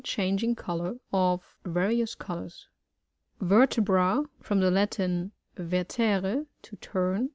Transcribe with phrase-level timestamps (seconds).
[0.03, 2.67] Changing col* our; of vtrlous colours.
[3.39, 7.29] Vertebra.— From the Latin, vertere^ to turn.